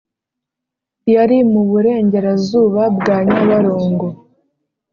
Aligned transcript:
yari 1.13 1.37
mu 1.51 1.61
burengerazuba 1.69 2.83
bwa 2.97 3.17
nyabarongo 3.27 4.07